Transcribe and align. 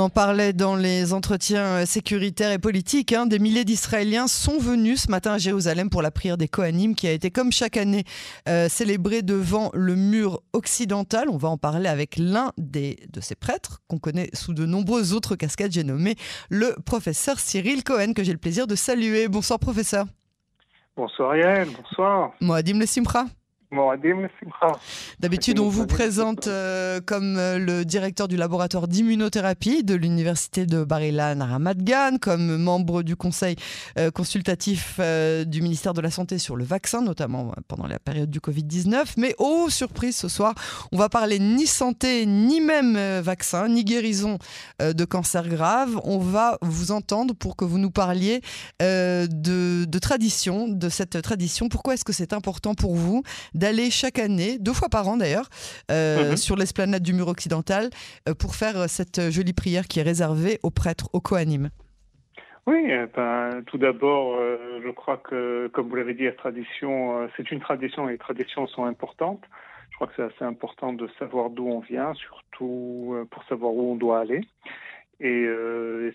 On 0.00 0.04
en 0.04 0.08
parlait 0.08 0.54
dans 0.54 0.76
les 0.76 1.12
entretiens 1.12 1.84
sécuritaires 1.84 2.52
et 2.52 2.58
politiques. 2.58 3.12
Hein. 3.12 3.26
Des 3.26 3.38
milliers 3.38 3.66
d'Israéliens 3.66 4.28
sont 4.28 4.58
venus 4.58 5.02
ce 5.02 5.10
matin 5.10 5.32
à 5.34 5.36
Jérusalem 5.36 5.90
pour 5.90 6.00
la 6.00 6.10
prière 6.10 6.38
des 6.38 6.48
Kohanim 6.48 6.94
qui 6.94 7.06
a 7.06 7.12
été, 7.12 7.30
comme 7.30 7.52
chaque 7.52 7.76
année, 7.76 8.04
euh, 8.48 8.70
célébrée 8.70 9.20
devant 9.20 9.68
le 9.74 9.96
mur 9.96 10.40
occidental. 10.54 11.28
On 11.28 11.36
va 11.36 11.50
en 11.50 11.58
parler 11.58 11.86
avec 11.86 12.16
l'un 12.16 12.52
de 12.56 12.96
ces 13.20 13.34
prêtres 13.34 13.82
qu'on 13.88 13.98
connaît 13.98 14.30
sous 14.32 14.54
de 14.54 14.64
nombreuses 14.64 15.12
autres 15.12 15.36
casquettes. 15.36 15.72
J'ai 15.72 15.84
nommé 15.84 16.14
le 16.48 16.74
professeur 16.86 17.38
Cyril 17.38 17.84
Cohen, 17.84 18.14
que 18.14 18.24
j'ai 18.24 18.32
le 18.32 18.38
plaisir 18.38 18.66
de 18.66 18.76
saluer. 18.76 19.28
Bonsoir, 19.28 19.58
professeur. 19.58 20.06
Bonsoir, 20.96 21.36
Yann. 21.36 21.68
Bonsoir. 21.76 22.32
Moadim 22.40 22.78
Le 22.78 22.86
Simra. 22.86 23.26
D'habitude, 25.20 25.60
on 25.60 25.68
vous 25.68 25.86
présente 25.86 26.48
euh, 26.48 27.00
comme 27.00 27.36
euh, 27.38 27.56
le 27.58 27.84
directeur 27.84 28.26
du 28.26 28.36
laboratoire 28.36 28.88
d'immunothérapie 28.88 29.84
de 29.84 29.94
l'université 29.94 30.66
de 30.66 30.82
Bar-Ilan 30.82 31.38
Ramat 31.38 31.74
comme 32.20 32.56
membre 32.56 33.04
du 33.04 33.14
conseil 33.14 33.54
euh, 33.96 34.10
consultatif 34.10 34.98
du 35.46 35.62
ministère 35.62 35.94
de 35.94 36.00
la 36.00 36.10
Santé 36.10 36.38
sur 36.38 36.56
le 36.56 36.64
vaccin, 36.64 37.00
notamment 37.00 37.52
pendant 37.68 37.86
la 37.86 38.00
période 38.00 38.30
du 38.30 38.40
Covid-19. 38.40 39.14
Mais 39.16 39.36
oh, 39.38 39.68
surprise, 39.68 40.16
ce 40.16 40.28
soir, 40.28 40.54
on 40.90 40.96
va 40.96 41.08
parler 41.08 41.38
ni 41.38 41.66
santé, 41.66 42.26
ni 42.26 42.60
même 42.60 42.98
vaccin, 43.20 43.68
ni 43.68 43.84
guérison 43.84 44.38
de 44.80 45.04
cancer 45.04 45.48
grave. 45.48 46.00
On 46.04 46.18
va 46.18 46.58
vous 46.62 46.90
entendre 46.90 47.34
pour 47.34 47.56
que 47.56 47.64
vous 47.64 47.78
nous 47.78 47.90
parliez 47.90 48.40
de, 48.80 49.26
de 49.84 49.98
tradition, 49.98 50.68
de 50.68 50.88
cette 50.88 51.22
tradition. 51.22 51.68
Pourquoi 51.68 51.94
est-ce 51.94 52.04
que 52.04 52.12
c'est 52.12 52.32
important 52.32 52.74
pour 52.74 52.96
vous 52.96 53.22
d'aller 53.60 53.90
chaque 53.90 54.18
année, 54.18 54.58
deux 54.58 54.72
fois 54.72 54.88
par 54.88 55.06
an 55.06 55.18
d'ailleurs, 55.18 55.48
euh, 55.90 56.30
mhm. 56.30 56.36
sur 56.36 56.56
l'esplanade 56.56 57.02
du 57.02 57.12
mur 57.12 57.28
occidental 57.28 57.90
euh, 58.28 58.34
pour 58.34 58.54
faire 58.54 58.76
euh, 58.76 58.86
cette 58.88 59.30
jolie 59.30 59.52
prière 59.52 59.86
qui 59.86 60.00
est 60.00 60.02
réservée 60.02 60.58
aux 60.62 60.70
prêtres, 60.70 61.08
aux 61.12 61.20
Kohanim. 61.20 61.68
Oui, 62.66 62.92
ben, 63.16 63.62
tout 63.66 63.78
d'abord, 63.78 64.38
je 64.84 64.90
crois 64.90 65.16
que, 65.16 65.68
comme 65.72 65.88
vous 65.88 65.96
l'avez 65.96 66.14
dit, 66.14 66.24
la 66.24 66.32
tradition, 66.32 67.28
c'est 67.36 67.50
une 67.50 67.58
tradition 67.58 68.08
et 68.08 68.12
les 68.12 68.18
traditions 68.18 68.66
sont 68.68 68.84
importantes. 68.84 69.42
Je 69.90 69.96
crois 69.96 70.06
que 70.06 70.12
c'est 70.14 70.22
assez 70.22 70.44
important 70.44 70.92
de 70.92 71.08
savoir 71.18 71.50
d'où 71.50 71.66
on 71.66 71.80
vient, 71.80 72.12
surtout 72.14 73.26
pour 73.30 73.42
savoir 73.44 73.72
où 73.72 73.92
on 73.92 73.96
doit 73.96 74.20
aller. 74.20 74.42
Et 75.20 75.48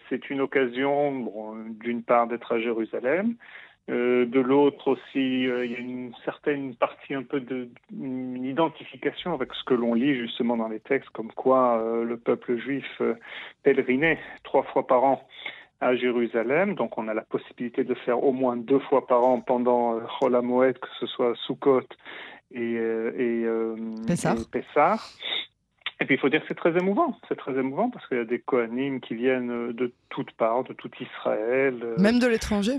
c'est 0.08 0.30
une 0.30 0.40
occasion, 0.40 1.26
d'une 1.84 2.04
part, 2.04 2.28
d'être 2.28 2.54
à 2.54 2.60
Jérusalem, 2.60 3.36
euh, 3.88 4.26
de 4.26 4.40
l'autre 4.40 4.88
aussi, 4.88 5.48
euh, 5.48 5.64
il 5.64 5.72
y 5.72 5.76
a 5.76 5.80
une 5.80 6.12
certaine 6.24 6.74
partie 6.76 7.14
un 7.14 7.22
peu 7.22 7.40
de 7.40 7.70
identification 7.92 9.34
avec 9.34 9.54
ce 9.54 9.64
que 9.64 9.76
l'on 9.76 9.94
lit 9.94 10.16
justement 10.16 10.58
dans 10.58 10.70
les 10.70 10.80
textes, 10.80 11.10
comme 11.12 11.32
quoi 11.32 11.78
euh, 11.78 12.04
le 12.04 12.18
peuple 12.18 12.58
juif 12.58 13.02
pèlerinait 13.62 14.20
trois 14.44 14.64
fois 14.64 14.88
par 14.88 15.04
an 15.04 15.28
à 15.82 15.96
Jérusalem. 15.96 16.74
Donc 16.74 16.98
on 16.98 17.08
a 17.08 17.14
la 17.14 17.22
possibilité 17.22 17.84
de 17.84 17.94
faire 17.94 18.24
au 18.24 18.32
moins 18.32 18.58
deux 18.58 18.80
fois 18.80 19.06
par 19.06 19.24
an 19.24 19.40
pendant 19.42 20.00
Chol 20.20 20.42
Moed, 20.42 20.80
que 20.80 20.88
ce 21.00 21.06
soit 21.06 21.36
Sukkot 21.46 21.82
et, 22.56 22.74
et, 22.74 23.46
Pessah. 24.08 24.98
Et 26.02 26.06
puis 26.06 26.16
il 26.16 26.18
faut 26.18 26.30
dire 26.30 26.42
que 26.42 26.48
c'est 26.48 26.56
très 26.56 26.76
émouvant, 26.76 27.20
c'est 27.28 27.38
très 27.38 27.54
émouvant 27.54 27.92
parce 27.92 28.06
qu'il 28.08 28.18
y 28.18 28.22
a 28.22 28.26
des 28.26 28.40
Kohanim 28.40 29.00
qui 29.00 29.14
viennent 29.14 29.74
de 29.74 29.94
toutes 30.10 30.32
parts, 30.32 30.64
de 30.64 30.74
tout 30.74 30.90
Israël. 31.00 31.94
Même 32.00 32.18
de 32.18 32.28
l'étranger 32.28 32.78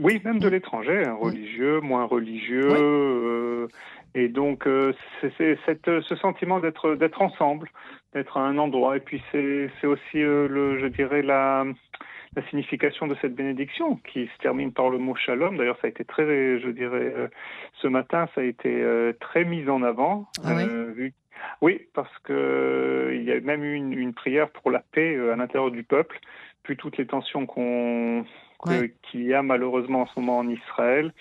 oui, 0.00 0.20
même 0.24 0.38
de 0.38 0.48
l'étranger, 0.48 1.04
hein, 1.06 1.16
religieux, 1.18 1.80
moins 1.80 2.04
religieux. 2.04 2.68
Euh, 2.70 3.68
et 4.14 4.28
donc, 4.28 4.66
euh, 4.66 4.92
c'est 5.20 5.58
ce 5.66 6.16
sentiment 6.16 6.60
d'être 6.60 6.94
d'être 6.94 7.20
ensemble, 7.20 7.70
d'être 8.14 8.36
à 8.36 8.40
un 8.40 8.58
endroit. 8.58 8.96
Et 8.96 9.00
puis, 9.00 9.22
c'est 9.32 9.86
aussi, 9.86 10.22
euh, 10.22 10.48
le, 10.48 10.78
je 10.78 10.86
dirais, 10.86 11.22
la, 11.22 11.64
la 12.34 12.46
signification 12.48 13.06
de 13.06 13.16
cette 13.20 13.34
bénédiction 13.34 13.96
qui 14.12 14.26
se 14.26 14.42
termine 14.42 14.72
par 14.72 14.90
le 14.90 14.98
mot 14.98 15.14
shalom. 15.14 15.56
D'ailleurs, 15.56 15.78
ça 15.80 15.86
a 15.86 15.90
été 15.90 16.04
très, 16.04 16.24
je 16.60 16.68
dirais, 16.68 17.12
ce 17.80 17.88
matin, 17.88 18.28
ça 18.34 18.40
a 18.40 18.44
été 18.44 18.84
très 19.20 19.44
mis 19.44 19.68
en 19.68 19.82
avant. 19.82 20.28
Ah 20.44 20.54
oui, 20.96 21.12
oui, 21.62 21.80
parce 21.94 22.12
que 22.24 23.12
il 23.14 23.22
y 23.22 23.32
a 23.32 23.40
même 23.40 23.62
eu 23.62 23.74
une, 23.74 23.92
une 23.92 24.14
prière 24.14 24.50
pour 24.50 24.70
la 24.70 24.80
paix 24.92 25.16
à 25.30 25.36
l'intérieur 25.36 25.70
du 25.70 25.82
peuple, 25.82 26.18
plus 26.62 26.76
toutes 26.76 26.96
les 26.96 27.06
tensions 27.06 27.46
qu'on 27.46 28.24
qu'il 29.10 29.22
y 29.22 29.34
a 29.34 29.42
malheureusement 29.42 30.02
en 30.02 30.06
ce 30.06 30.18
moment 30.18 30.38
en 30.38 30.48
Israël. 30.48 31.12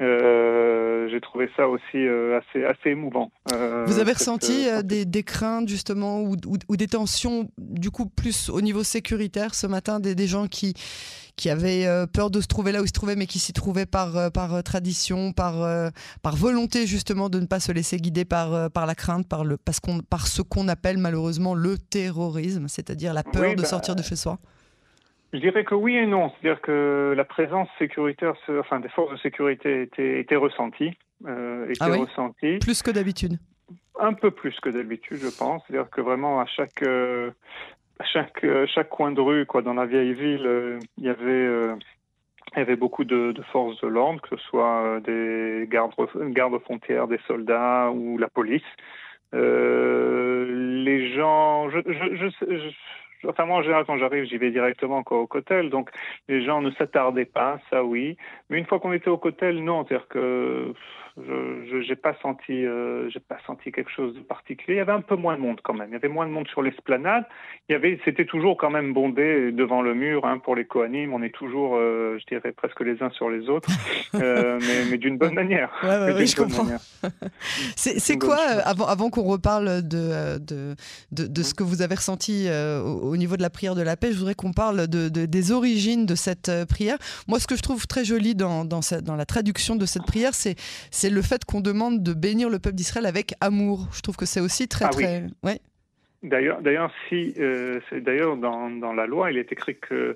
Euh, 0.00 1.08
j'ai 1.10 1.20
trouvé 1.20 1.50
ça 1.56 1.68
aussi 1.68 1.96
euh, 1.96 2.38
assez, 2.38 2.64
assez 2.64 2.90
émouvant. 2.90 3.30
Euh, 3.52 3.84
Vous 3.86 3.98
avez 3.98 4.12
ressenti 4.12 4.66
des, 4.84 5.04
des, 5.04 5.22
craintes 5.22 5.68
justement 5.68 6.20
ou, 6.22 6.36
ou, 6.68 6.76
des 6.76 6.86
tensions 6.86 7.48
du 7.58 7.90
coup 7.90 8.06
plus 8.06 8.48
au 8.48 8.60
niveau 8.60 8.82
sécuritaire 8.82 9.54
ce 9.54 9.66
matin, 9.66 10.00
des, 10.00 10.14
des 10.14 10.21
gens 10.26 10.46
qui, 10.46 10.74
qui 11.36 11.50
avaient 11.50 11.86
peur 12.12 12.30
de 12.30 12.40
se 12.40 12.46
trouver 12.46 12.72
là 12.72 12.80
où 12.80 12.84
ils 12.84 12.88
se 12.88 12.92
trouvaient 12.92 13.16
mais 13.16 13.26
qui 13.26 13.38
s'y 13.38 13.52
trouvaient 13.52 13.86
par, 13.86 14.30
par 14.32 14.62
tradition, 14.62 15.32
par, 15.32 15.54
par 16.22 16.36
volonté 16.36 16.86
justement 16.86 17.28
de 17.28 17.40
ne 17.40 17.46
pas 17.46 17.60
se 17.60 17.72
laisser 17.72 17.96
guider 17.96 18.24
par, 18.24 18.70
par 18.70 18.86
la 18.86 18.94
crainte, 18.94 19.28
par, 19.28 19.44
le, 19.44 19.56
parce 19.56 19.80
qu'on, 19.80 20.00
par 20.00 20.26
ce 20.26 20.42
qu'on 20.42 20.68
appelle 20.68 20.98
malheureusement 20.98 21.54
le 21.54 21.78
terrorisme, 21.78 22.68
c'est-à-dire 22.68 23.14
la 23.14 23.22
peur 23.22 23.54
de 23.54 23.62
bah, 23.62 23.68
sortir 23.68 23.96
de 23.96 24.02
chez 24.02 24.16
soi 24.16 24.38
je 25.32 25.38
dirais 25.38 25.64
que 25.64 25.74
oui 25.74 25.96
et 25.96 26.06
non. 26.06 26.30
C'est-à-dire 26.30 26.60
que 26.60 27.14
la 27.16 27.24
présence 27.24 27.68
sécuritaire, 27.78 28.34
enfin 28.58 28.80
des 28.80 28.88
forces 28.90 29.12
de 29.12 29.16
sécurité 29.18 29.82
était, 29.82 30.20
était 30.20 30.36
ressentie. 30.36 30.92
Euh, 31.26 31.68
était 31.68 31.78
ah. 31.80 32.30
Plus 32.60 32.82
que 32.82 32.90
d'habitude? 32.90 33.38
Un 33.98 34.12
peu 34.12 34.30
plus 34.30 34.58
que 34.60 34.68
d'habitude, 34.68 35.18
je 35.22 35.36
pense. 35.36 35.62
C'est-à-dire 35.66 35.88
que 35.90 36.00
vraiment 36.00 36.40
à 36.40 36.46
chaque, 36.46 36.82
euh, 36.82 37.30
chaque, 38.04 38.44
euh, 38.44 38.66
chaque 38.66 38.88
coin 38.88 39.12
de 39.12 39.20
rue, 39.20 39.46
quoi, 39.46 39.62
dans 39.62 39.74
la 39.74 39.86
vieille 39.86 40.14
ville, 40.14 40.46
euh, 40.46 40.78
il 40.98 41.04
y 41.04 41.08
avait... 41.08 41.76
il 42.54 42.58
y 42.58 42.60
avait 42.60 42.76
beaucoup 42.76 43.04
de, 43.04 43.32
de 43.32 43.42
forces 43.52 43.80
de 43.80 43.88
l'ordre, 43.88 44.20
que 44.20 44.36
ce 44.36 44.42
soit 44.44 45.00
des 45.00 45.66
gardes, 45.70 45.92
gardes 46.32 46.58
frontières, 46.60 47.08
des 47.08 47.20
soldats 47.26 47.90
ou 47.90 48.18
la 48.18 48.28
police. 48.28 48.62
les 49.32 51.14
gens, 51.14 51.70
je, 51.70 51.78
je, 51.86 52.16
je, 52.16 52.70
enfin 53.28 53.44
moi 53.44 53.58
en 53.58 53.62
général 53.62 53.84
quand 53.86 53.98
j'arrive 53.98 54.24
j'y 54.24 54.38
vais 54.38 54.50
directement 54.50 54.98
encore 54.98 55.20
au 55.20 55.26
cotel. 55.26 55.70
Donc 55.70 55.90
les 56.28 56.44
gens 56.44 56.62
ne 56.62 56.70
s'attardaient 56.72 57.24
pas 57.24 57.60
ça 57.70 57.84
oui. 57.84 58.16
Mais 58.50 58.58
une 58.58 58.66
fois 58.66 58.80
qu'on 58.80 58.92
était 58.92 59.10
au 59.10 59.18
cotel 59.18 59.62
non. 59.62 59.84
C'est-à-dire 59.86 60.08
que 60.08 60.72
je 61.18 61.88
n'ai 61.88 61.96
pas 61.96 62.14
senti 62.22 62.64
euh, 62.64 63.08
pas 63.28 63.36
senti 63.46 63.70
quelque 63.70 63.90
chose 63.90 64.14
de 64.14 64.20
particulier. 64.20 64.74
Il 64.74 64.78
y 64.78 64.80
avait 64.80 64.92
un 64.92 65.02
peu 65.02 65.16
moins 65.16 65.36
de 65.36 65.42
monde 65.42 65.60
quand 65.62 65.74
même. 65.74 65.88
Il 65.90 65.92
y 65.92 65.96
avait 65.96 66.08
moins 66.08 66.26
de 66.26 66.32
monde 66.32 66.48
sur 66.48 66.62
l'esplanade. 66.62 67.24
C'était 68.04 68.24
toujours 68.24 68.56
quand 68.56 68.70
même 68.70 68.92
bondé 68.92 69.52
devant 69.52 69.82
le 69.82 69.94
mur 69.94 70.24
hein, 70.24 70.38
pour 70.38 70.56
les 70.56 70.64
coanimes. 70.64 71.12
On 71.12 71.22
est 71.22 71.34
toujours 71.34 71.76
euh, 71.76 72.18
je 72.18 72.26
dirais 72.26 72.52
presque 72.52 72.80
les 72.80 73.02
uns 73.02 73.10
sur 73.10 73.30
les 73.30 73.48
autres. 73.48 73.68
Euh, 74.14 74.58
mais, 74.60 74.90
mais 74.90 74.98
d'une 74.98 75.16
bonne 75.16 75.32
manière. 75.32 75.70
Ouais, 75.82 76.12
oui, 76.14 76.26
je 76.26 76.36
comprends. 76.36 76.66
c'est 77.76 78.18
quoi 78.18 78.36
avant 78.64 78.86
avant 78.86 79.08
qu'on 79.08 79.22
reparle 79.22 79.88
de 79.88 80.38
de, 80.38 80.74
de, 81.12 81.26
de, 81.26 81.42
ce 81.42 81.54
que 81.54 81.62
vous 81.62 81.80
avez 81.80 81.94
ressenti 81.94 82.46
au 82.84 83.11
au 83.12 83.16
niveau 83.16 83.36
de 83.36 83.42
la 83.42 83.50
prière 83.50 83.74
de 83.74 83.82
la 83.82 83.96
paix, 83.96 84.12
je 84.12 84.18
voudrais 84.18 84.34
qu'on 84.34 84.52
parle 84.52 84.88
de, 84.88 85.08
des 85.08 85.52
origines 85.52 86.06
de 86.06 86.14
cette 86.14 86.48
euh, 86.48 86.64
prière. 86.64 86.96
Moi, 87.28 87.38
ce 87.38 87.46
que 87.46 87.56
je 87.56 87.62
trouve 87.62 87.86
très 87.86 88.04
joli 88.04 88.34
dans, 88.34 88.64
dans, 88.64 88.80
dans 89.02 89.16
la 89.16 89.26
traduction 89.26 89.76
de 89.76 89.84
cette 89.84 90.04
prière, 90.04 90.32
c'est, 90.34 90.56
le 91.10 91.22
fait 91.22 91.44
qu'on 91.44 91.60
demande 91.60 92.02
de 92.02 92.14
bénir 92.14 92.48
le 92.48 92.58
peuple 92.58 92.76
d'Israël 92.76 93.06
avec 93.06 93.34
amour. 93.40 93.88
Je 93.92 94.00
trouve 94.00 94.16
que 94.16 94.24
c'est 94.24 94.40
aussi 94.40 94.66
très, 94.66 94.86
ah 94.86 94.88
très... 94.88 95.24
Ouais. 95.42 95.60
D'ailleurs, 96.22 96.62
d'ailleurs, 96.62 96.92
si, 97.08 97.34
euh, 97.38 97.80
d'ailleurs 97.90 98.36
dans, 98.36 98.70
dans, 98.70 98.92
la 98.92 99.06
loi, 99.06 99.32
il 99.32 99.38
est 99.38 99.50
écrit 99.52 99.76
que 99.76 100.14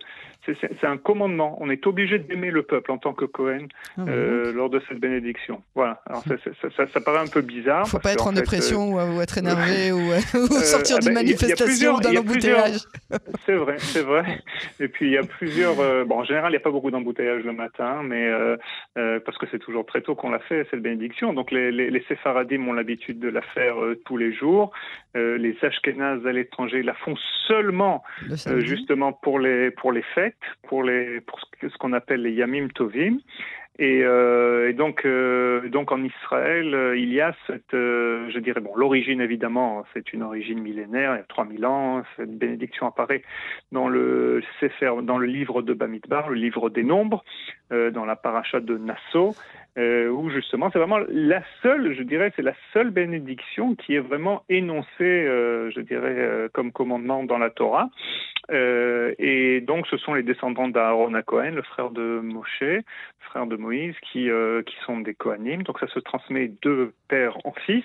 c'est 0.55 0.87
un 0.87 0.97
commandement. 0.97 1.57
On 1.61 1.71
est 1.71 1.87
obligé 1.87 2.19
d'aimer 2.19 2.51
le 2.51 2.63
peuple 2.63 2.91
en 2.93 2.99
tant 2.99 3.13
que 3.13 3.25
Cohen 3.25 3.67
ah 3.99 4.03
euh, 4.07 4.53
lors 4.53 4.71
de 4.71 4.81
cette 4.89 4.99
bénédiction. 4.99 5.63
Voilà. 5.75 6.01
Alors 6.07 6.23
ça, 6.23 6.35
ça, 6.77 6.87
ça, 6.93 7.01
paraît 7.01 7.21
un 7.21 7.27
peu 7.27 7.41
bizarre. 7.41 7.83
Il 7.85 7.89
ne 7.89 7.91
faut 7.91 7.99
pas 7.99 8.13
être 8.13 8.27
en, 8.27 8.33
dépression 8.33 8.99
euh, 8.99 9.17
ou, 9.17 9.21
être 9.21 9.39
énervé 9.39 9.93
ou, 9.93 9.99
ou, 10.35 10.47
sortir 10.63 10.99
d'une 10.99 11.15
manifestation 11.15 11.99
d'un 11.99 12.17
embouteillage. 12.17 12.81
C'est 13.45 13.55
vrai, 13.55 13.77
c'est 13.79 14.03
vrai. 14.03 14.43
Et 14.81 14.89
puis 14.89 15.07
il 15.07 15.13
y 15.13 15.19
a 15.19 15.23
plusieurs. 15.23 15.77
bon, 16.07 16.19
en 16.19 16.25
général, 16.25 16.51
il 16.51 16.55
n'y 16.55 16.57
a 16.57 16.61
pas 16.61 16.71
beaucoup 16.71 16.91
d'embouteillage 16.91 17.45
le 17.45 17.53
matin, 17.53 18.03
mais 18.03 18.29
parce 18.95 19.39
que 19.39 19.47
c'est 19.51 19.59
toujours 19.59 19.87
très 19.87 20.01
tôt 20.01 20.15
qu'on 20.15 20.31
l'a 20.31 20.41
fait 20.41 20.67
cette 20.71 20.83
bénédiction. 20.83 21.33
Donc 21.33 21.53
les, 21.53 21.71
les, 21.71 21.91
les 21.91 22.03
séfaradim 22.09 22.67
ont 22.67 22.73
l'habitude 22.73 23.21
de 23.21 23.29
la 23.29 23.43
faire 23.43 23.77
tous 24.05 24.17
les 24.17 24.33
jours. 24.33 24.73
les 25.15 25.57
ashkénazes 25.63 26.27
à 26.27 26.33
l'étranger 26.33 26.83
la 26.83 26.95
font 26.95 27.15
seulement 27.47 28.03
justement 28.59 29.13
pour 29.13 29.39
les 29.39 29.71
pour 29.71 29.93
les 29.93 30.03
fêtes 30.15 30.36
pour, 30.69 30.83
les, 30.83 31.21
pour 31.21 31.41
ce 31.61 31.77
qu'on 31.79 31.93
appelle 31.93 32.23
les 32.23 32.33
Yamim 32.33 32.69
Tovim. 32.69 33.19
Et, 33.79 34.01
euh, 34.05 34.73
donc, 34.73 35.05
euh, 35.05 35.69
donc 35.69 35.93
en 35.93 36.03
Israël, 36.03 36.75
euh, 36.75 36.97
il 36.97 37.13
y 37.13 37.21
a 37.21 37.35
cette, 37.47 37.73
je 37.73 38.39
dirais, 38.39 38.61
bon, 38.61 38.75
l'origine 38.75 39.21
évidemment, 39.21 39.85
c'est 39.93 40.15
une 40.15 40.23
origine 40.23 40.61
millénaire, 40.61 41.13
il 41.15 41.19
y 41.19 41.21
a 41.21 41.25
3000 41.25 41.67
ans, 41.67 42.03
cette 42.17 42.39
bénédiction 42.39 42.87
apparaît 42.87 43.23
dans 43.73 43.89
le 43.89 44.41
dans 45.03 45.19
le 45.19 45.27
livre 45.27 45.61
de 45.61 45.75
Bamidbar, 45.75 46.31
le 46.31 46.37
livre 46.37 46.71
des 46.71 46.85
nombres, 46.85 47.23
dans 47.71 48.05
la 48.07 48.17
paracha 48.17 48.61
de 48.61 48.79
Nassau, 48.79 49.35
euh, 49.79 50.09
où 50.09 50.31
justement 50.31 50.71
c'est 50.73 50.79
vraiment 50.79 51.01
la 51.09 51.43
seule, 51.63 51.95
je 51.95 52.03
dirais, 52.03 52.33
c'est 52.37 52.43
la 52.43 52.55
seule 52.73 52.91
bénédiction 52.91 53.75
qui 53.75 53.95
est 53.95 54.01
vraiment 54.01 54.43
énoncée, 54.49 54.87
euh, 55.01 55.71
je 55.71 55.81
dirais, 55.81 56.15
euh, 56.17 56.49
comme 56.53 56.73
commandement 56.73 57.25
dans 57.25 57.39
la 57.39 57.51
Torah. 57.51 57.91
Euh, 58.51 59.15
et 59.19 59.61
donc 59.61 59.87
ce 59.89 59.97
sont 59.97 60.15
les 60.15 60.23
descendants 60.23 60.69
d'Aaron 60.69 61.15
à 61.15 61.23
Cohen, 61.23 61.53
le 61.53 61.63
frère 61.63 61.91
de 61.91 62.21
Moshe, 62.23 62.83
frère 63.21 63.47
de 63.47 63.57
Moïse, 63.57 63.95
qui, 64.13 64.31
euh, 64.31 64.63
qui 64.63 64.77
sont 64.87 65.01
des 65.01 65.15
Kohanim. 65.15 65.63
Donc 65.63 65.79
ça 65.79 65.89
se 65.89 65.99
transmet 65.99 66.53
de 66.63 66.93
père 67.09 67.37
en 67.45 67.53
fils, 67.53 67.85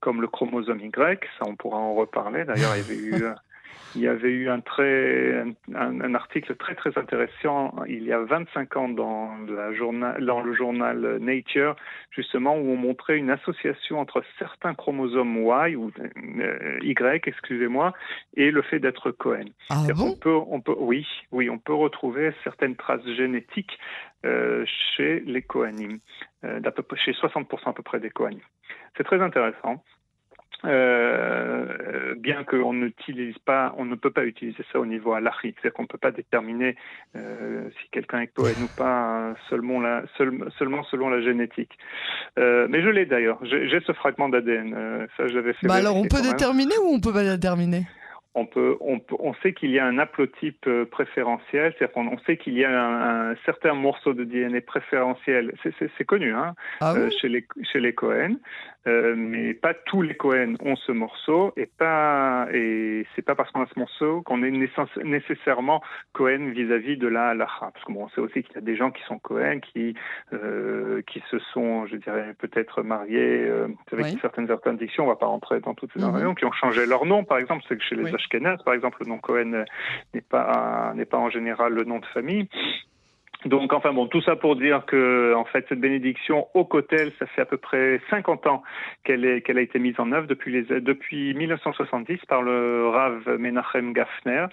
comme 0.00 0.20
le 0.20 0.26
chromosome 0.26 0.80
Y. 0.80 1.24
Ça, 1.38 1.46
on 1.46 1.56
pourra 1.56 1.78
en 1.78 1.94
reparler. 1.94 2.44
D'ailleurs, 2.44 2.72
il 2.76 2.78
y 2.78 2.84
avait 2.84 3.24
eu 3.24 3.24
il 3.94 4.02
y 4.02 4.08
avait 4.08 4.30
eu 4.30 4.48
un, 4.48 4.60
très, 4.60 5.44
un, 5.74 6.00
un, 6.00 6.14
article 6.14 6.56
très 6.56 6.74
très 6.74 6.96
intéressant 6.98 7.74
il 7.86 8.04
y 8.04 8.12
a 8.12 8.20
25 8.20 8.76
ans 8.76 8.88
dans, 8.88 9.30
la 9.48 9.72
journal, 9.72 10.24
dans 10.24 10.40
le 10.40 10.54
journal 10.54 11.18
Nature, 11.20 11.76
justement, 12.10 12.56
où 12.56 12.70
on 12.70 12.76
montrait 12.76 13.18
une 13.18 13.30
association 13.30 14.00
entre 14.00 14.22
certains 14.38 14.74
chromosomes 14.74 15.36
Y, 15.36 15.76
ou 15.76 15.90
euh, 16.40 16.78
Y, 16.82 17.26
excusez-moi, 17.26 17.92
et 18.36 18.50
le 18.50 18.62
fait 18.62 18.78
d'être 18.78 19.10
Cohen. 19.10 19.46
Ah 19.70 19.82
bon? 19.94 20.10
on 20.12 20.16
peut, 20.16 20.40
on 20.48 20.60
peut, 20.60 20.76
oui, 20.78 21.06
oui, 21.30 21.50
on 21.50 21.58
peut 21.58 21.74
retrouver 21.74 22.32
certaines 22.44 22.76
traces 22.76 23.06
génétiques 23.16 23.78
euh, 24.24 24.64
chez 24.96 25.20
les 25.20 25.42
Kohanim, 25.42 25.98
euh, 26.44 26.60
chez 26.96 27.12
60% 27.12 27.46
à 27.66 27.72
peu 27.72 27.82
près 27.82 28.00
des 28.00 28.10
Kohanim. 28.10 28.40
C'est 28.96 29.04
très 29.04 29.20
intéressant. 29.20 29.82
Euh, 30.64 32.14
bien 32.16 32.44
qu'on 32.44 32.72
n'utilise 32.72 33.38
pas, 33.38 33.74
on 33.78 33.84
ne 33.84 33.96
peut 33.96 34.10
pas 34.10 34.24
utiliser 34.24 34.64
ça 34.72 34.78
au 34.78 34.86
niveau 34.86 35.12
halachique, 35.12 35.56
c'est-à-dire 35.60 35.74
qu'on 35.74 35.82
ne 35.82 35.88
peut 35.88 35.98
pas 35.98 36.12
déterminer 36.12 36.76
euh, 37.16 37.68
si 37.70 37.90
quelqu'un 37.90 38.20
est 38.20 38.28
Cohen 38.28 38.54
ou 38.62 38.68
pas 38.76 39.34
seulement, 39.50 39.80
la, 39.80 40.04
seul, 40.16 40.32
seulement 40.58 40.84
selon 40.84 41.08
la 41.10 41.20
génétique. 41.20 41.76
Euh, 42.38 42.66
mais 42.70 42.82
je 42.82 42.88
l'ai 42.88 43.06
d'ailleurs, 43.06 43.38
j'ai 43.42 43.80
ce 43.80 43.92
fragment 43.92 44.28
d'ADN, 44.28 44.74
euh, 44.74 45.06
ça 45.16 45.26
je 45.26 45.34
l'avais 45.34 45.52
fait. 45.54 45.66
Bah 45.66 45.74
alors 45.74 45.96
on 45.96 46.06
peut 46.06 46.22
déterminer 46.22 46.74
ou 46.84 46.94
on 46.94 47.00
peut 47.00 47.12
pas 47.12 47.24
déterminer? 47.24 47.86
On, 48.34 48.46
peut, 48.46 48.76
on, 48.80 48.98
peut, 48.98 49.16
on 49.18 49.34
sait 49.34 49.52
qu'il 49.52 49.70
y 49.70 49.78
a 49.78 49.84
un 49.84 49.98
haplotype 49.98 50.66
euh, 50.66 50.86
préférentiel, 50.86 51.74
c'est-à-dire 51.76 51.92
qu'on 51.92 52.08
on 52.08 52.18
sait 52.20 52.36
qu'il 52.38 52.54
y 52.54 52.64
a 52.64 52.70
un, 52.70 53.32
un, 53.32 53.36
certain 53.44 53.74
morceau 53.74 54.14
de 54.14 54.24
DNA 54.24 54.62
préférentiel, 54.62 55.52
c'est 55.62 56.04
connu 56.04 56.32
hein, 56.32 56.54
ah 56.80 56.94
euh, 56.94 57.10
chez, 57.20 57.28
les, 57.28 57.46
chez 57.62 57.80
les 57.80 57.94
Cohen, 57.94 58.36
euh, 58.86 59.14
mais 59.16 59.52
pas 59.52 59.74
tous 59.74 60.00
les 60.02 60.14
Cohen 60.14 60.54
ont 60.64 60.76
ce 60.76 60.92
morceau, 60.92 61.52
et 61.56 61.66
pas 61.66 62.48
et 62.52 63.06
c'est 63.14 63.22
pas 63.22 63.34
parce 63.34 63.50
qu'on 63.52 63.62
a 63.62 63.66
ce 63.72 63.78
morceau 63.78 64.22
qu'on 64.22 64.42
est 64.42 64.50
nécessairement 65.04 65.82
Cohen 66.12 66.50
vis-à-vis 66.50 66.96
de 66.96 67.08
la 67.08 67.28
halacha. 67.28 67.70
Parce 67.72 67.84
qu'on 67.84 67.92
bon, 67.92 68.08
sait 68.08 68.20
aussi 68.20 68.42
qu'il 68.42 68.54
y 68.54 68.58
a 68.58 68.62
des 68.62 68.76
gens 68.76 68.90
qui 68.90 69.02
sont 69.04 69.18
Cohen, 69.18 69.60
qui, 69.60 69.94
euh, 70.32 71.02
qui 71.06 71.22
se 71.30 71.38
sont, 71.52 71.86
je 71.86 71.96
dirais, 71.96 72.34
peut-être 72.38 72.82
mariés 72.82 73.50
avec 73.92 74.06
Oui. 74.06 74.18
certaines 74.20 74.50
interdictions, 74.50 75.04
on 75.04 75.08
va 75.08 75.16
pas 75.16 75.26
rentrer 75.26 75.60
dans 75.60 75.74
toutes 75.74 75.92
ces 75.92 76.02
interdictions, 76.02 76.34
qui 76.34 76.44
ont 76.46 76.52
changé 76.52 76.86
leur 76.86 77.04
nom, 77.04 77.24
par 77.24 77.38
exemple, 77.38 77.62
c'est 77.68 77.76
que 77.76 77.84
chez 77.84 77.94
les 77.94 78.04
Oui. 78.04 78.12
Par 78.28 78.74
exemple, 78.74 78.98
le 79.00 79.08
nom 79.08 79.18
Cohen 79.18 79.52
euh, 79.54 79.64
n'est 80.14 80.20
pas 80.20 80.92
n'est 80.94 81.04
pas 81.04 81.18
en 81.18 81.30
général 81.30 81.72
le 81.72 81.84
nom 81.84 81.98
de 81.98 82.06
famille. 82.06 82.48
Donc, 83.44 83.72
enfin 83.72 83.92
bon, 83.92 84.06
tout 84.06 84.22
ça 84.22 84.36
pour 84.36 84.54
dire 84.54 84.84
que, 84.86 85.34
en 85.34 85.44
fait, 85.44 85.66
cette 85.68 85.80
bénédiction 85.80 86.46
au 86.54 86.64
Kotel, 86.64 87.10
ça 87.18 87.26
fait 87.26 87.42
à 87.42 87.44
peu 87.44 87.56
près 87.56 88.00
50 88.08 88.46
ans 88.46 88.62
qu'elle 89.02 89.42
qu'elle 89.42 89.58
a 89.58 89.62
été 89.62 89.80
mise 89.80 89.98
en 89.98 90.12
œuvre 90.12 90.28
depuis, 90.28 90.52
les, 90.52 90.80
depuis 90.80 91.34
1970 91.34 92.18
par 92.28 92.42
le 92.42 92.88
Rav 92.88 93.38
Menachem 93.38 93.92
Gafner, 93.92 94.46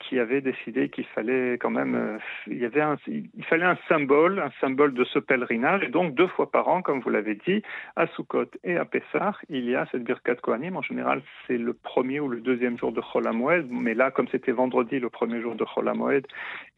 qui 0.00 0.18
avait 0.18 0.40
décidé 0.40 0.88
qu'il 0.88 1.04
fallait 1.04 1.54
quand 1.54 1.70
même, 1.70 1.94
euh, 1.94 2.18
il 2.46 2.58
y 2.58 2.64
avait 2.64 2.80
un, 2.80 2.96
il 3.06 3.44
fallait 3.48 3.64
un 3.64 3.78
symbole, 3.88 4.40
un 4.40 4.50
symbole 4.60 4.94
de 4.94 5.04
ce 5.04 5.18
pèlerinage, 5.18 5.82
et 5.84 5.88
donc 5.88 6.14
deux 6.14 6.26
fois 6.26 6.50
par 6.50 6.68
an, 6.68 6.82
comme 6.82 7.00
vous 7.00 7.10
l'avez 7.10 7.36
dit, 7.46 7.62
à 7.96 8.06
Sukkot 8.08 8.50
et 8.64 8.76
à 8.76 8.84
Pessah, 8.84 9.34
il 9.48 9.68
y 9.68 9.76
a 9.76 9.86
cette 9.92 10.02
Birkat 10.02 10.36
Kohanim. 10.36 10.76
En 10.76 10.82
général, 10.82 11.22
c'est 11.46 11.58
le 11.58 11.74
premier 11.74 12.18
ou 12.20 12.28
le 12.28 12.40
deuxième 12.40 12.78
jour 12.78 12.92
de 12.92 13.00
Chol 13.00 13.26
HaMoed, 13.26 13.66
mais 13.70 13.94
là, 13.94 14.10
comme 14.10 14.28
c'était 14.28 14.52
vendredi, 14.52 14.98
le 14.98 15.10
premier 15.10 15.40
jour 15.40 15.54
de 15.54 15.64
Chol 15.64 15.88
HaMoed, 15.88 16.26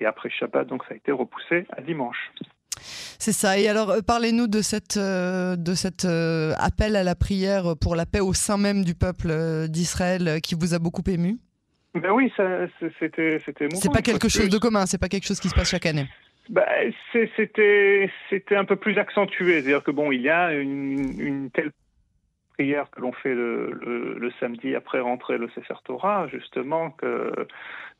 et 0.00 0.06
après 0.06 0.28
Shabbat, 0.28 0.66
donc 0.66 0.84
ça 0.84 0.94
a 0.94 0.96
été 0.96 1.12
repoussé 1.12 1.66
à 1.70 1.80
dimanche. 1.80 2.32
C'est 3.18 3.32
ça. 3.32 3.58
Et 3.58 3.68
alors, 3.68 3.90
euh, 3.90 4.00
parlez-nous 4.00 4.48
de 4.48 4.60
euh, 4.96 5.56
de 5.56 5.74
cet 5.74 6.04
appel 6.04 6.96
à 6.96 7.04
la 7.04 7.14
prière 7.14 7.76
pour 7.80 7.94
la 7.94 8.06
paix 8.06 8.20
au 8.20 8.32
sein 8.32 8.58
même 8.58 8.84
du 8.84 8.94
peuple 8.94 9.68
d'Israël 9.68 10.40
qui 10.42 10.56
vous 10.56 10.74
a 10.74 10.78
beaucoup 10.78 11.02
ému. 11.06 11.38
Ben 11.94 12.10
oui, 12.12 12.32
c'était, 12.36 13.38
émouvant, 13.60 13.76
C'est 13.76 13.92
pas 13.92 14.00
quelque 14.00 14.28
chose 14.28 14.48
de 14.48 14.58
commun, 14.58 14.86
c'est 14.86 14.98
pas 15.00 15.08
quelque 15.08 15.26
chose 15.26 15.40
qui 15.40 15.48
se 15.48 15.54
passe 15.54 15.70
chaque 15.70 15.86
année. 15.86 16.06
Bah, 16.48 16.66
c'était, 17.12 18.10
c'était 18.30 18.56
un 18.56 18.64
peu 18.64 18.76
plus 18.76 18.98
accentué. 18.98 19.60
C'est-à-dire 19.60 19.84
que 19.84 19.90
bon, 19.90 20.10
il 20.10 20.22
y 20.22 20.30
a 20.30 20.52
une, 20.54 21.20
une 21.20 21.50
telle 21.50 21.70
prière 22.54 22.90
que 22.90 23.00
l'on 23.00 23.12
fait 23.12 23.34
le, 23.34 23.72
le, 23.72 24.18
le 24.18 24.32
samedi 24.40 24.74
après 24.74 25.00
rentrer 25.00 25.38
le 25.38 25.48
Sefer 25.50 25.74
Torah, 25.84 26.28
justement, 26.28 26.90
que, 26.90 27.32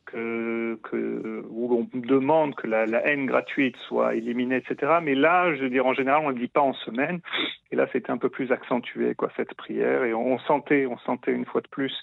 que, 0.05 0.79
que, 0.83 1.45
où 1.49 1.87
on 1.93 1.97
demande 1.99 2.55
que 2.55 2.67
la, 2.67 2.85
la 2.85 3.05
haine 3.07 3.25
gratuite 3.25 3.75
soit 3.87 4.15
éliminée, 4.15 4.57
etc. 4.57 4.99
Mais 5.01 5.15
là, 5.15 5.55
je 5.55 5.61
veux 5.61 5.69
dire, 5.69 5.85
en 5.85 5.93
général, 5.93 6.21
on 6.23 6.29
ne 6.29 6.33
le 6.33 6.39
dit 6.39 6.47
pas 6.47 6.61
en 6.61 6.73
semaine. 6.73 7.21
Et 7.71 7.75
là, 7.75 7.87
c'était 7.93 8.11
un 8.11 8.17
peu 8.17 8.29
plus 8.29 8.51
accentué, 8.51 9.15
quoi, 9.15 9.31
cette 9.37 9.53
prière. 9.53 10.03
Et 10.03 10.13
on, 10.13 10.33
on 10.33 10.39
sentait, 10.39 10.85
on 10.85 10.97
sentait 10.99 11.31
une 11.31 11.45
fois 11.45 11.61
de 11.61 11.67
plus 11.67 11.93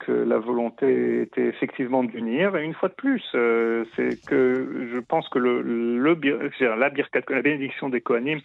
que 0.00 0.12
la 0.12 0.38
volonté 0.38 1.22
était 1.22 1.46
effectivement 1.46 2.02
d'unir. 2.02 2.56
Et 2.56 2.64
une 2.64 2.74
fois 2.74 2.88
de 2.88 2.94
plus, 2.94 3.22
euh, 3.34 3.84
c'est 3.94 4.24
que 4.26 4.88
je 4.92 4.98
pense 4.98 5.28
que 5.28 5.38
la 5.38 6.76
la 6.78 7.42
bénédiction 7.42 7.88
des 7.88 8.00
Kohanim, 8.00 8.40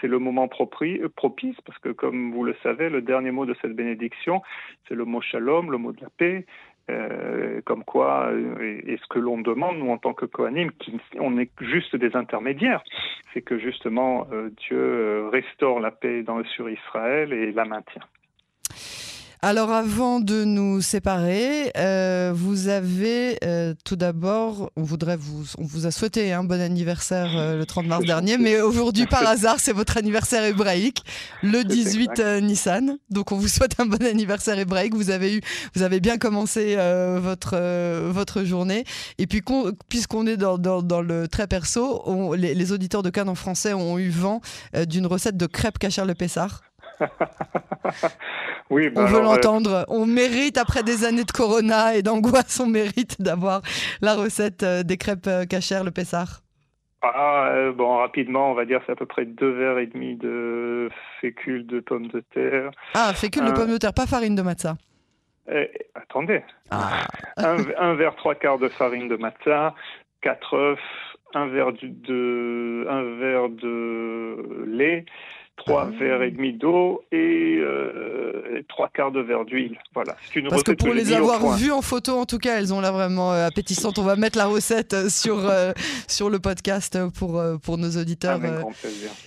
c'est 0.00 0.08
le 0.08 0.18
moment 0.18 0.48
propice, 0.48 1.56
parce 1.64 1.78
que 1.78 1.90
comme 1.90 2.32
vous 2.32 2.44
le 2.44 2.54
savez, 2.62 2.90
le 2.90 3.00
dernier 3.00 3.30
mot 3.30 3.46
de 3.46 3.56
cette 3.62 3.74
bénédiction, 3.74 4.42
c'est 4.86 4.94
le 4.94 5.04
mot 5.04 5.20
shalom, 5.20 5.70
le 5.70 5.78
mot 5.78 5.92
de 5.92 6.00
la 6.00 6.10
paix. 6.10 6.44
Euh, 6.88 7.60
comme 7.64 7.82
quoi, 7.82 8.28
euh, 8.30 8.80
et, 8.86 8.96
ce 8.96 9.08
que 9.08 9.18
l'on 9.18 9.40
demande, 9.40 9.78
nous, 9.78 9.90
en 9.90 9.98
tant 9.98 10.14
que 10.14 10.24
Kohanim, 10.24 10.70
qui, 10.72 11.00
on 11.18 11.36
est 11.36 11.50
juste 11.60 11.96
des 11.96 12.14
intermédiaires, 12.14 12.84
c'est 13.34 13.42
que 13.42 13.58
justement 13.58 14.28
Dieu 14.68 15.28
restaure 15.28 15.80
la 15.80 15.90
paix 15.90 16.22
dans, 16.22 16.44
sur 16.44 16.70
Israël 16.70 17.32
et 17.32 17.50
la 17.50 17.64
maintient. 17.64 18.02
Alors, 19.48 19.70
avant 19.70 20.18
de 20.18 20.42
nous 20.42 20.80
séparer, 20.80 21.70
euh, 21.76 22.32
vous 22.34 22.66
avez 22.66 23.38
euh, 23.44 23.74
tout 23.84 23.94
d'abord, 23.94 24.72
on 24.74 24.82
voudrait 24.82 25.16
vous, 25.16 25.44
on 25.58 25.62
vous 25.62 25.86
a 25.86 25.92
souhaité 25.92 26.32
un 26.32 26.42
bon 26.42 26.60
anniversaire 26.60 27.30
euh, 27.36 27.56
le 27.56 27.64
30 27.64 27.86
mars 27.86 28.04
dernier, 28.04 28.38
mais 28.38 28.60
aujourd'hui, 28.60 29.06
par 29.06 29.24
hasard, 29.28 29.60
c'est 29.60 29.72
votre 29.72 29.98
anniversaire 29.98 30.42
hébraïque, 30.42 31.04
le 31.44 31.62
18 31.62 32.00
exact. 32.10 32.18
euh, 32.18 32.40
Nissan. 32.40 32.98
Donc, 33.10 33.30
on 33.30 33.36
vous 33.36 33.46
souhaite 33.46 33.78
un 33.78 33.86
bon 33.86 34.04
anniversaire 34.04 34.58
hébraïque. 34.58 34.96
Vous 34.96 35.10
avez 35.10 35.36
eu, 35.36 35.40
vous 35.76 35.82
avez 35.84 36.00
bien 36.00 36.18
commencé 36.18 36.74
euh, 36.76 37.20
votre 37.22 37.50
euh, 37.54 38.10
votre 38.12 38.42
journée. 38.42 38.82
Et 39.18 39.28
puis, 39.28 39.42
qu'on- 39.42 39.70
puisqu'on 39.88 40.26
est 40.26 40.36
dans, 40.36 40.58
dans, 40.58 40.82
dans 40.82 41.02
le 41.02 41.28
très 41.28 41.46
perso, 41.46 42.02
on- 42.06 42.32
les, 42.32 42.52
les 42.52 42.72
auditeurs 42.72 43.04
de 43.04 43.10
Cannes 43.10 43.28
en 43.28 43.36
français 43.36 43.74
ont 43.74 43.96
eu 43.96 44.08
vent 44.10 44.40
euh, 44.74 44.86
d'une 44.86 45.06
recette 45.06 45.36
de 45.36 45.46
crêpes 45.46 45.78
cachère 45.78 46.04
le 46.04 46.14
Pessard. 46.14 46.62
oui, 48.70 48.88
On 48.94 48.94
ben 49.02 49.06
veut 49.06 49.18
euh, 49.18 49.22
l'entendre. 49.22 49.84
On 49.88 50.06
mérite, 50.06 50.58
après 50.58 50.82
des 50.82 51.04
années 51.04 51.24
de 51.24 51.32
corona 51.32 51.94
et 51.94 52.02
d'angoisse, 52.02 52.58
on 52.60 52.66
mérite 52.66 53.20
d'avoir 53.20 53.62
la 54.02 54.14
recette 54.14 54.62
euh, 54.62 54.82
des 54.82 54.96
crêpes 54.96 55.26
euh, 55.28 55.44
cachères, 55.44 55.84
le 55.84 55.90
Pessard. 55.90 56.40
Ah, 57.02 57.50
euh, 57.52 57.72
bon, 57.72 57.98
rapidement, 57.98 58.50
on 58.50 58.54
va 58.54 58.64
dire 58.64 58.80
c'est 58.86 58.92
à 58.92 58.96
peu 58.96 59.06
près 59.06 59.24
deux 59.26 59.50
verres 59.52 59.78
et 59.78 59.86
demi 59.86 60.16
de 60.16 60.88
fécule 61.20 61.66
de 61.66 61.78
pommes 61.80 62.08
de 62.08 62.20
terre. 62.34 62.70
Ah, 62.94 63.12
fécule 63.14 63.44
de 63.44 63.52
pommes 63.52 63.70
de 63.70 63.76
terre, 63.78 63.92
pas 63.94 64.06
farine 64.06 64.34
de 64.34 64.42
matza. 64.42 64.76
Eh, 65.48 65.70
attendez, 65.94 66.42
Ah, 66.70 67.06
un, 67.36 67.58
un 67.78 67.94
verre 67.94 68.16
trois 68.16 68.34
quarts 68.34 68.58
de 68.58 68.68
farine 68.68 69.06
de 69.08 69.16
matza, 69.16 69.74
quatre 70.22 70.54
œufs, 70.56 70.78
un 71.34 71.46
verre 71.46 71.72
du- 71.72 71.90
de, 71.90 72.86
un 72.88 73.02
verre 73.20 73.48
de 73.50 74.64
lait, 74.66 75.04
trois 75.56 75.88
Ah. 75.92 75.98
verres 75.98 76.22
et 76.22 76.30
demi 76.30 76.52
d'eau 76.52 77.02
et 77.12 77.58
euh, 77.60 78.62
trois 78.68 78.88
quarts 78.88 79.10
de 79.12 79.20
verre 79.20 79.44
d'huile. 79.44 79.78
Voilà, 79.94 80.16
c'est 80.32 80.38
une 80.40 80.48
parce 80.48 80.62
que 80.62 80.72
pour 80.72 80.92
les 80.94 81.12
avoir 81.12 81.56
vues 81.56 81.72
en 81.72 81.82
photo, 81.82 82.18
en 82.18 82.26
tout 82.26 82.38
cas, 82.38 82.58
elles 82.58 82.72
ont 82.72 82.80
l'air 82.80 82.92
vraiment 82.92 83.32
euh, 83.32 83.46
appétissantes. 83.46 83.98
On 83.98 84.02
va 84.04 84.16
mettre 84.16 84.38
la 84.38 84.46
recette 84.46 84.94
euh, 84.94 85.08
sur, 85.08 85.38
euh, 85.48 85.72
sur 86.08 86.30
le 86.30 86.38
podcast 86.38 86.98
pour, 87.18 87.38
euh, 87.38 87.56
pour 87.56 87.78
nos 87.78 87.90
auditeurs 87.90 88.40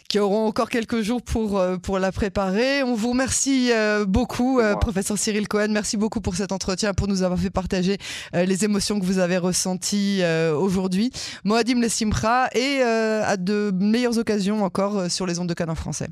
qui 0.08 0.20
auront 0.20 0.48
encore 0.48 0.70
quelques 0.70 1.02
jours 1.02 1.22
pour, 1.22 1.62
pour 1.84 2.00
la 2.00 2.12
préparer. 2.12 2.84
On 2.84 2.94
vous 2.96 3.10
remercie 3.10 3.72
euh, 3.72 4.06
beaucoup, 4.06 4.60
euh, 4.60 4.76
professeur 4.76 5.18
Cyril 5.18 5.48
Cohen. 5.48 5.68
Merci 5.70 5.98
beaucoup 5.98 6.22
pour 6.22 6.36
cet 6.36 6.52
entretien, 6.52 6.94
pour 6.94 7.08
nous 7.08 7.22
avoir 7.24 7.40
fait 7.40 7.50
partager 7.52 7.98
euh, 8.36 8.46
les 8.46 8.66
émotions 8.66 9.00
que 9.00 9.06
vous 9.06 9.20
avez 9.20 9.38
ressenties 9.38 10.20
euh, 10.22 10.56
aujourd'hui. 10.56 11.12
Moadim 11.44 11.80
Le 11.82 11.90
Simcha 11.90 12.48
et 12.56 12.80
euh, 12.82 13.24
à 13.26 13.38
de 13.38 13.72
meilleures 13.74 14.18
occasions 14.18 14.64
encore 14.64 15.10
sur 15.12 15.26
les 15.26 15.40
ondes 15.40 15.50
de 15.50 15.54
Cannes 15.54 15.70
en 15.70 15.76
français. 15.76 16.08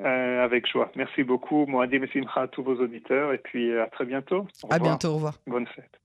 Euh, 0.00 0.44
avec 0.44 0.66
joie. 0.66 0.90
Merci 0.96 1.22
beaucoup, 1.22 1.66
Moadim 1.66 2.02
et 2.02 2.08
Simcha, 2.08 2.42
à 2.42 2.48
tous 2.48 2.62
vos 2.62 2.76
auditeurs 2.76 3.32
et 3.32 3.38
puis 3.38 3.70
euh, 3.70 3.84
à 3.84 3.86
très 3.88 4.06
bientôt. 4.06 4.46
Au 4.62 4.72
À 4.72 4.78
bientôt, 4.78 5.08
au 5.08 5.14
revoir. 5.14 5.34
Bonne 5.46 5.66
fête. 5.66 6.00